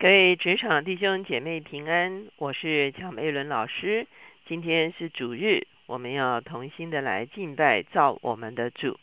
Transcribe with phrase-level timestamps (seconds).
[0.00, 4.06] 各位职场弟兄姐妹平安，我是蒋美伦老师。
[4.46, 8.96] 今天是主日，我们要同心的来敬拜造我们的主。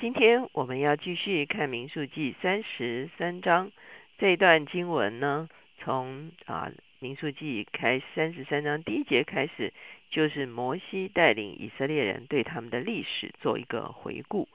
[0.00, 3.70] 今天我们要继续看民数记三十三章
[4.16, 5.46] 这一段经文呢，
[5.78, 9.74] 从啊民数记开三十三章第一节开始，
[10.08, 14.48] 就是摩西带领以色列人对他们的历史做一个回顾。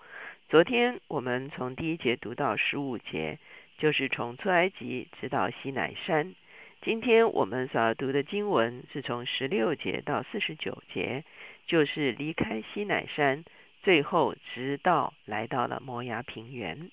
[0.49, 3.37] 昨天我们从第一节读到十五节。
[3.77, 6.33] 就是从出埃及直到西乃山。
[6.81, 11.23] 今天我们所要读的经文是从十六节到四十九节，
[11.65, 13.43] 就是离开西乃山，
[13.81, 16.91] 最后直到来到了摩崖平原。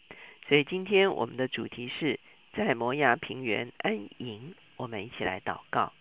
[0.48, 2.18] 所以今天我们的主题是
[2.54, 4.54] 在摩崖平原安营。
[4.76, 5.92] 我们一起来祷告，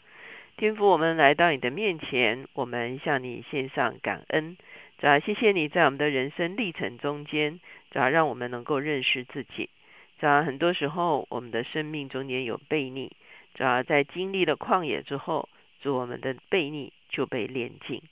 [0.58, 4.58] 天父，我们来到你的面前，我们向你献上感恩，
[4.98, 7.60] 主要谢谢你在我们的人生历程中间，
[7.92, 9.70] 主要让我们能够认识自己。
[10.22, 13.12] 主要很多时候，我们的生命中间有悖逆，
[13.56, 15.50] 主要在经历了旷野之后，
[15.82, 18.04] 主我们的悖逆就被炼尽。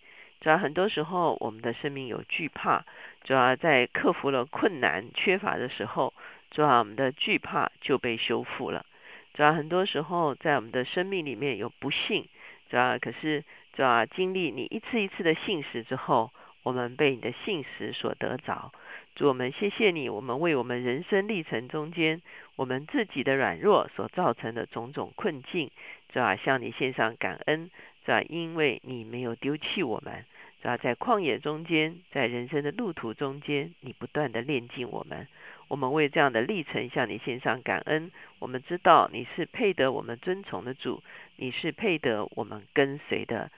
[0.41, 2.83] 主要很多时候，我们的生命有惧怕，
[3.23, 6.15] 主要在克服了困难、缺乏的时候，
[6.49, 8.87] 主要我们的惧怕就被修复了。
[9.35, 12.27] 主要很多时候，在我们的生命里面有不幸，
[12.71, 13.43] 主要可是
[13.73, 16.31] 主要经历你一次一次的信实之后，
[16.63, 18.71] 我们被你的信实所得着。
[19.15, 22.21] 主我们谢谢你，我们为我们人生历程中间
[22.55, 25.71] 我们自己的软弱所造成的种种困境，
[26.13, 27.69] 主要向你献上感恩，
[28.05, 30.23] 主要因为你没有丢弃我们，
[30.61, 35.27] 主要在旷野中间，在人生的路途中间，你不断的炼净我们。
[35.67, 38.11] 我们为这样的历程向你献上感恩。
[38.39, 41.03] 我们知道你是配得我们尊崇的主，
[41.35, 43.51] 你是配得我们跟随的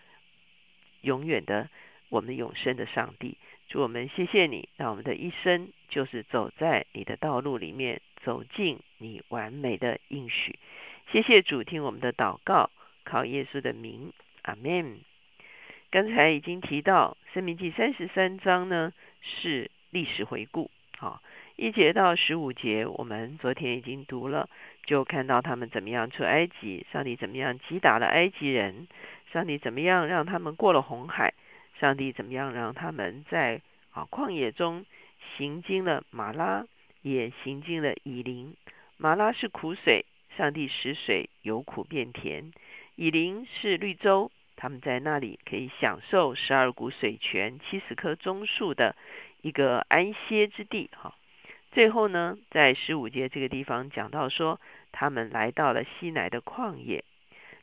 [1.02, 1.70] 永远的
[2.12, 3.38] 我们永生的上帝。
[3.70, 10.60] 祝我们谢谢你，让我们的一生就是走在你的道路里面，走进你完美的应许。
[11.10, 12.70] 谢谢主，听我们的祷告，
[13.06, 15.00] 靠耶稣的名，阿门。
[15.90, 20.70] 刚才已经提到《生命记》三十三章呢，是历史回顾。
[20.98, 21.24] 好，
[21.56, 24.50] 一节到十五节，我们昨天已经读了，
[24.84, 28.88] 就看到他们怎么样出埃及，上帝怎么样击打了埃及人，
[29.32, 31.34] 上帝怎么样让他们过了红海。
[31.80, 33.62] 上帝怎么样让他们在
[33.92, 34.86] 啊旷野中
[35.36, 36.66] 行经了马拉，
[37.02, 38.56] 也行经了以林。
[38.98, 40.06] 马拉是苦水，
[40.38, 42.52] 上帝使水由苦变甜；
[42.96, 48.96] 以林是绿洲，他们在那里可以享受十二股水泉、七十棵棕树的
[49.42, 50.90] 一个安歇之地。
[50.94, 51.16] 哈，
[51.72, 54.62] 最后呢，在十五节这个地方讲到说，
[54.92, 57.04] 他们来到了西乃的旷野。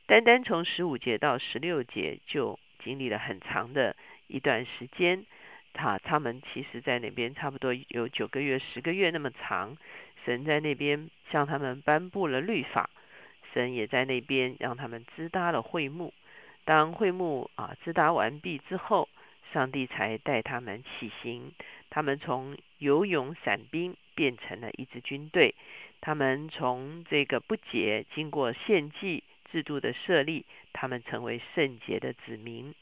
[0.07, 2.59] 单单从十五节到十六节就。
[2.83, 3.97] 经历了很长的
[4.27, 5.25] 一段时间，
[5.73, 9.77] 他他们其实在那边差不多有九个月、十个月那么长。
[10.25, 12.91] 神在那边向他们颁布了律法，
[13.55, 16.13] 神也在那边让他们支搭了会幕。
[16.65, 19.09] 当会幕啊支搭完毕之后，
[19.55, 21.53] 上帝才带他们起行。
[21.89, 25.55] 他们从游泳伞兵变成了一支军队。
[26.03, 29.25] 他们从这个不洁，经过献祭。
[29.51, 32.75] 制度的设立，他们成为圣洁的子民。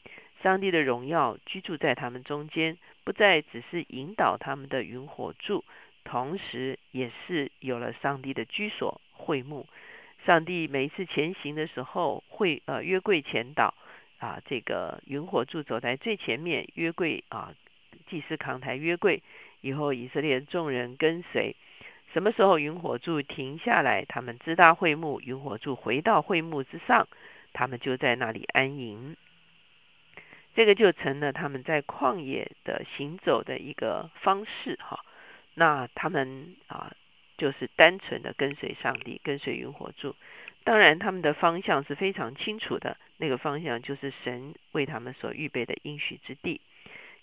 [0.43, 5.65] 上帝的荣耀居住在他们中间，不再只是引导他们的云火柱，
[6.03, 9.67] 同时也是有了上帝的居所会幕。
[10.25, 13.73] 上帝每一次前行的时候，会呃约柜前导
[14.19, 17.53] 啊，这个云火柱走在最前面，约柜啊
[18.07, 19.23] 祭司扛抬约柜，
[19.61, 21.55] 以后以色列众人跟随。
[22.17, 27.07] 什么时候云火柱停下来，他们支搭会幕，云火柱回到会幕之上，
[27.53, 29.15] 他们就在那里安营。
[30.55, 35.05] 这个就成了他们在旷野的行走的一个方式哈。
[35.53, 36.91] 那他们啊，
[37.37, 40.15] 就是单纯的跟随上帝，跟随云火柱。
[40.63, 46.61] 当然，他们的方向是非常清楚的，那个方向就是神为他们所预备的应许之地。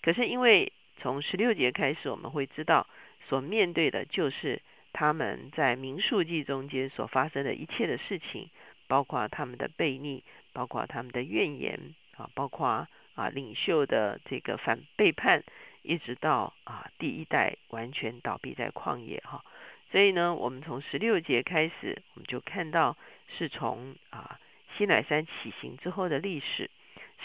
[0.01, 2.87] 可是因为从十六节开始，我们会知道
[3.27, 4.61] 所面对的就是。
[4.97, 8.49] 他们在民数记中间所发生的一切的事情，
[8.87, 10.23] 包括他们的悖逆，
[10.53, 15.43] 包括他们的怨言啊，包括啊领袖的这个反背叛，
[15.81, 19.43] 一直到啊第一代完全倒闭在旷野哈。
[19.91, 22.95] 所以呢，我们从十六节开始，我们就看到
[23.37, 24.39] 是从啊
[24.77, 26.71] 西乃山起行之后的历史。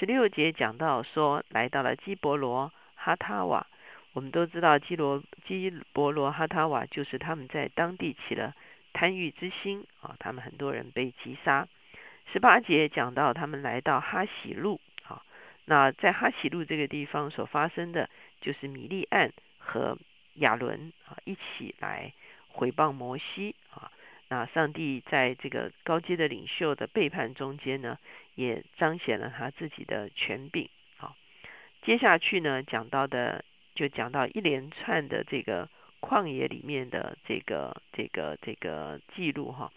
[0.00, 3.68] 十六节讲到说，来到了基伯罗哈塔瓦。
[4.12, 8.54] 我们都知道基罗基伯罗哈塔瓦就是他们在当地起了
[8.92, 11.68] 贪欲之心啊，他们很多人被击杀。
[12.32, 15.22] 十八节讲到他们来到哈喜路啊，
[15.64, 18.08] 那在哈喜路这个地方所发生的
[18.40, 19.96] 就是米利暗和
[20.34, 22.12] 亚伦啊一起来
[22.48, 23.90] 回报摩西啊，
[24.28, 27.98] 那上帝在这个高阶的领袖的背叛中间呢，
[28.34, 30.68] 也彰显了他自己的权柄。
[30.96, 31.16] 好，
[31.82, 33.44] 接下去呢，讲到的
[33.80, 35.66] 就讲到一连串的这个
[36.02, 39.72] 旷野里面的这个这个这个记录哈。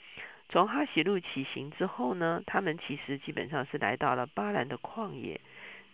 [0.50, 5.40] 从哈喜路起行之后呢，他们其实基本上是来到了巴兰的旷野。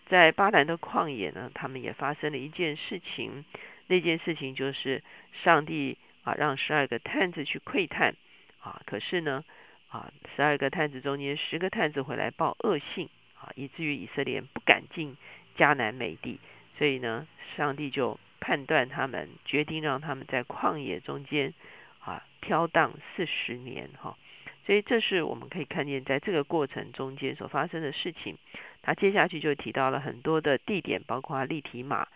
[0.08, 3.46] 在巴兰的旷野呢，他们也发生了一件事情。
[3.86, 5.04] 那件事情就是
[5.44, 8.16] 上帝啊，让十二个探子去窥探。
[8.60, 9.46] 啊，可是呢，
[9.90, 15.16] 啊，十二个探子中间十个探子回来报恶信，啊，以至于以色列不敢进
[15.56, 16.40] 迦南美地，
[16.80, 17.28] 所以呢，
[17.58, 21.54] 上帝就判断他们，决定让他们在旷野中间
[22.00, 24.18] 啊飘荡四十年，哈，
[24.66, 28.38] 所以这是我们可以看见在这个过程中间所发生的事情。
[28.82, 32.08] 他接下去就提到了很多的地点，包括利提马、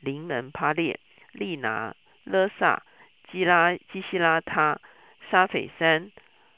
[0.00, 1.00] 临门、帕列、
[1.32, 2.84] 利拿、勒萨、
[3.30, 4.78] 基拉、基西拉他。
[5.30, 6.10] 沙斐山、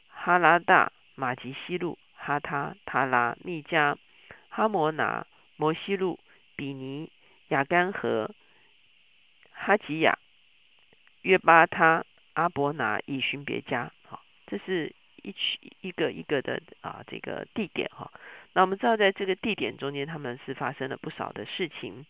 [0.08, 3.96] 哈拉大、马吉西路、哈他、塔拉、密加、
[4.48, 5.24] 哈摩拿、
[5.56, 6.18] 摩西路、
[6.56, 7.08] 比尼、
[7.54, 8.34] 雅干和、
[9.52, 10.18] 哈吉亚、
[11.22, 13.92] 约巴他、阿伯拿、以寻别家。
[14.02, 14.92] 好，这是
[15.22, 18.10] 一区一个一个的啊这个地点哈。
[18.54, 22.04] 那我们知道，在这个地点中间，他们是发生了不少的事情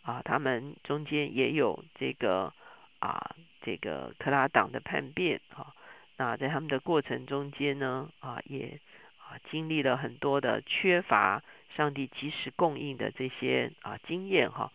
[0.00, 0.22] 啊。
[0.24, 2.54] 他们中间也有这个
[2.98, 5.74] 啊这个特拉党的叛变哈。
[6.16, 8.80] 那在他们的过程中间呢，啊，也
[9.18, 11.42] 啊经历了很多的缺乏
[11.76, 14.72] 上帝及时供应的这些啊经验哈。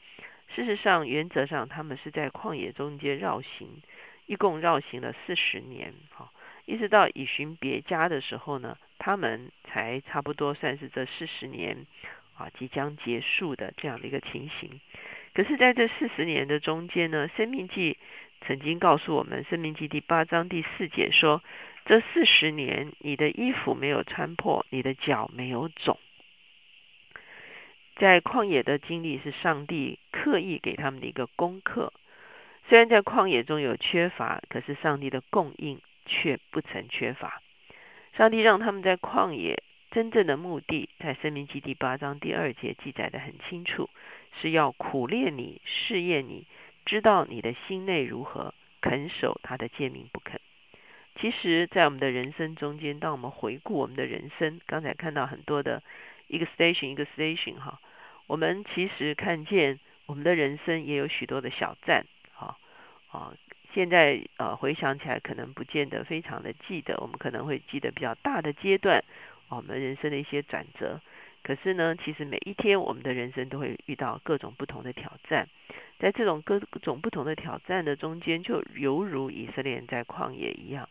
[0.56, 3.82] 事实上，原则上他们是在旷野中间绕行，
[4.26, 6.32] 一共绕行了四十年哈，
[6.66, 11.86] 一直到以寻别家的时候呢，他们才差不多算是这四十年
[12.38, 14.80] 啊即将结束的这样的一个情形。
[15.34, 17.98] 可是，在这四十年的中间呢，生命记。
[18.44, 21.44] 曾经告诉我们，《生命记》第八章第四节说
[21.86, 26.00] ：“这四十年，你的衣服没有穿破，你的脚没有肿。”
[27.96, 31.94] 在旷野的经历是上帝刻意给他们的一个功课。
[32.68, 37.42] 虽然在旷野中有缺乏，可是上帝的供应却不曾缺乏。
[38.18, 43.90] 上帝让他们在旷野真正的目的，在《生命记》第八章第二节记载的很清楚，
[44.42, 46.46] 是要苦练你，试验你。
[46.86, 50.40] 知道你的心内如何，肯守他的诫命不肯。
[51.16, 55.84] 其实，在我们的人生中间，当我们回顾我们的人生，刚才看到很多的
[56.32, 57.80] 一个 station 一个 station 哈，
[58.26, 62.58] 我们其实看见我们的人生也有许多的小站哈
[63.12, 63.34] 啊。
[63.74, 69.04] 现在呃回想起来，可能不见得非常的记得，我们可能会记得比较大的阶段，
[69.50, 71.02] 我们人生的一些转折。
[71.44, 75.48] 可是呢，其实每一天我们的人生都会遇到各种不同的挑战。
[76.00, 80.88] 在这种各种不同的挑战的中间，就犹如以色列人在旷野一样，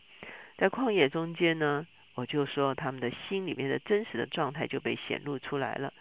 [0.57, 1.85] 在旷野中间呢，
[2.15, 5.93] 我就说他们的心里面的真实的状态就被显露出来了。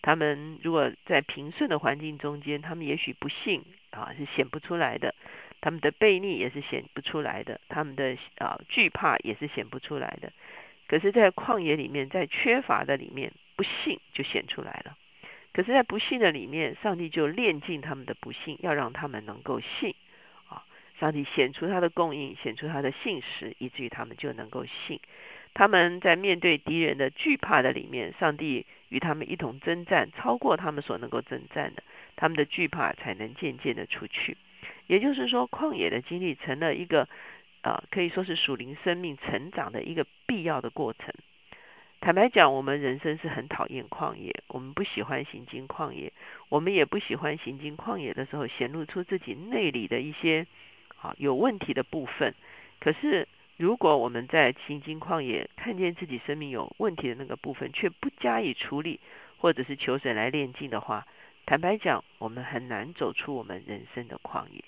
[0.00, 5.14] 他们如果在平顺的环境中间，他们也许不幸啊是显不出来的，
[5.60, 10.32] 他们的悖逆也是显不出来的，他们的啊惧怕也是显不出来的。
[10.86, 14.96] 可是，在旷野里面，在缺乏的里面，不幸就显出来了。
[15.52, 19.94] 可是，在不幸的里面，上帝就炼尽他们的不幸，要让他们能够信
[20.48, 20.64] 啊！
[20.98, 24.98] 上帝显出他的供应，显出他的信实，以至于他们就能够信。
[25.54, 31.82] 他们在面对敌人的惧怕的里面，上帝与他们一同征战，超过他们所能够征战的，
[32.16, 34.36] 他们的惧怕才能渐渐的出去。
[34.86, 37.08] 也就是说，旷野的经历成了一个
[37.62, 41.12] 啊，可以说是属灵生命成长的一个必要的过程。
[42.00, 46.12] 坦白讲，我们人生是很讨厌旷野，我们不喜欢行经旷野，
[46.48, 50.46] 我们也不喜欢行经旷野的时候显露出自己内里的一些
[51.02, 52.34] 啊有问题的部分。
[52.78, 53.26] 可是，
[53.58, 59.00] 如果我们在行经旷野看见自己生命有问题的那个部分，却不加以处理，
[59.36, 61.08] 或者是求神来炼净的话，
[61.44, 64.62] 坦白讲，我们很难走出我们人生的旷野。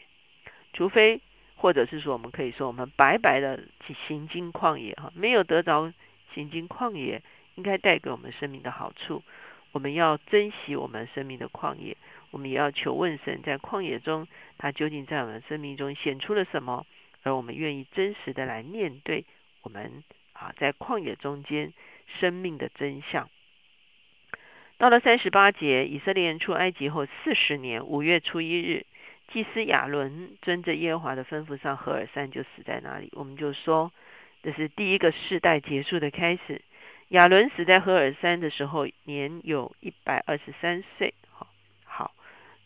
[0.72, 1.20] 除非，
[1.54, 5.92] 或者是说，我们可以说，我们白白的去行经旷野哈，没有得着。
[6.34, 7.22] 行经旷野
[7.54, 9.22] 应该带给我们生命的好处，
[9.70, 11.96] 我们要珍惜我们生命的旷野，
[12.32, 14.26] 我们也要求问神，在旷野中，
[14.58, 16.84] 他究竟在我们生命中显出了什么，
[17.22, 19.24] 而我们愿意真实的来面对
[19.62, 21.72] 我们啊，在旷野中间
[22.06, 23.28] 生命的真相。
[24.78, 28.86] 到了三十八节，以色列人出埃及后四十年五月初一日，
[29.28, 33.10] 祭司亚伦遵着耶和华的吩咐上何尔山就死在那里。
[33.12, 33.92] 我们就说。
[34.42, 36.62] 这是第一个世代结束的开始。
[37.08, 41.12] 亚伦死在赫尔山的时候，年有一百二十三岁。
[41.30, 41.46] 好，
[41.84, 42.14] 好，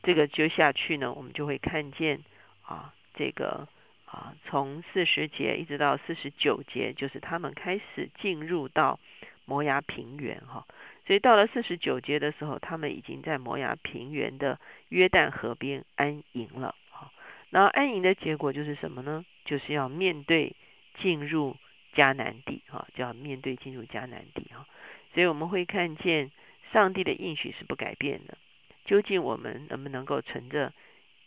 [0.04, 2.20] 这个接下去呢，我们就会看见
[2.62, 3.66] 啊，这个
[4.14, 9.00] 啊，从四十节一直到四十九节，就是他们开始进入到
[9.44, 10.64] 摩崖平原哈。
[11.04, 17.10] 所以到了四十九节的时候，他们已经在摩崖平原的约旦河边安营了哈。
[17.50, 19.24] 那安营的结果就是什么呢？
[19.44, 20.54] 就是要面对
[20.98, 21.56] 进入
[21.96, 24.64] 迦南地哈，就要面对进入迦南地哈。
[25.12, 26.30] 所以我们会看见
[26.72, 28.38] 上帝的应许是不改变的。
[28.84, 30.72] 究竟我们能不能够存着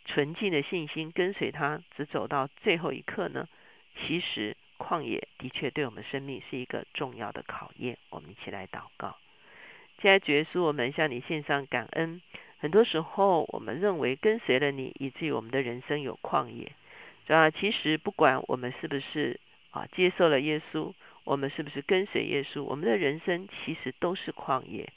[0.08, 3.46] 纯净的信心跟随他，只走到最后一刻呢？
[3.94, 7.98] 其实旷野的确对我们生命是一个重要的考验。
[8.08, 9.16] 我们一起来祷告。
[10.00, 12.22] 现在主耶稣，我们向你献上感恩。
[12.58, 16.72] 很多时候，我们认为跟随了你，以至于我们的人生有旷野。
[17.26, 19.38] 啊，其实不管我们是不是
[19.70, 24.90] 啊接受了耶稣，我们是不是跟随耶稣，我们的人生其实都是旷野。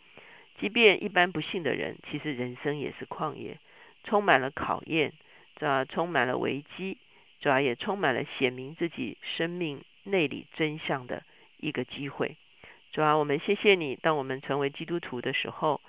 [0.60, 3.58] 即便一般不幸的人，其实人生也是旷野，
[4.04, 5.14] 充满了考验，
[5.58, 6.98] 主要充满了危机，
[7.40, 11.24] 主要也充满了显明自己生命内里真相的
[11.58, 12.36] 一个机会。
[12.92, 15.80] 主要我们谢谢你，当我们成为基督徒的时候，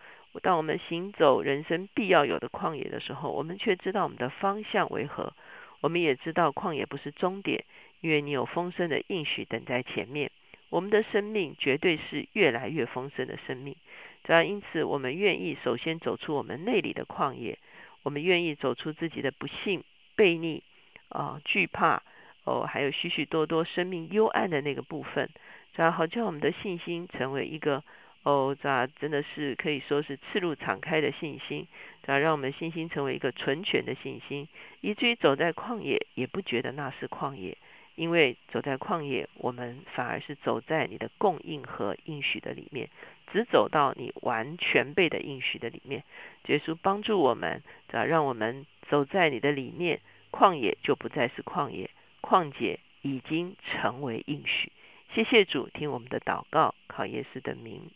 [0.40, 5.33] 当我们行走人生必要有的旷野的时候，我们却知道我们的方向为何。
[5.81, 7.64] 我们也知道旷野不是终点，
[8.00, 10.31] 因为你有丰盛的应许等在前面。
[10.71, 13.75] 我们的生命绝对是越来越丰盛的生命。
[14.23, 17.59] 主要因此，我们愿意首先走出我们内里的旷野，
[18.02, 19.85] 我们愿意走出自己的不幸、
[20.16, 20.62] 悖逆、
[21.09, 22.02] 啊惧怕，
[22.44, 25.28] 哦，还有许许多多生命幽暗的那个部分，
[25.75, 27.82] 主要好叫我们的信心成为一个，
[28.25, 31.66] 哦，这真的是可以说是赤露敞开的信心，
[32.04, 34.49] 主要让我们信心成为一个纯全的信心，
[34.80, 37.56] 以至于走在旷野也不觉得那是旷野，
[37.94, 42.88] 因为走在旷野，我们反而是走在你的供应和应许的里面。
[43.32, 46.04] 只走到你完全背的应许的里面，
[46.49, 51.88] 耶稣帮助我们，啊，让我们走在你的里面，旷野就不再是旷野，
[52.20, 54.70] 旷野已经成为应许。
[55.14, 57.90] 谢谢主，听我们的祷告，靠耶稣的名，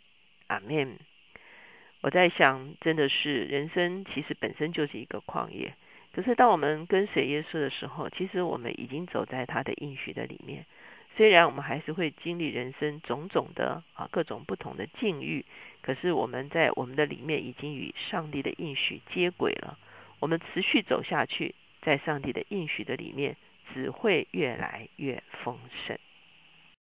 [0.46, 0.98] 阿门。
[2.00, 5.74] 我在想，真的是人生其实本身就是一个旷野，
[6.16, 10.64] 可是当我们跟随耶稣的时候，其实我们已经走在他的应许的里面。
[11.14, 15.44] 虽然我们还是会经历人生种种的啊各种不同的境遇，
[15.82, 19.78] 可是我们在我们的里面已经与上帝的应许接轨了。
[20.18, 23.36] 我们持续走下去，在上帝的应许的里面，
[23.74, 25.98] 只会越来越丰盛。